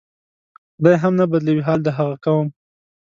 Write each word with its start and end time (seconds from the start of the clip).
خدای 0.75 0.95
هم 1.03 1.13
نه 1.19 1.25
بدلوي 1.31 1.61
حال 1.67 1.79
د 1.83 1.87
هغه 1.97 2.15
قوم 2.25 2.47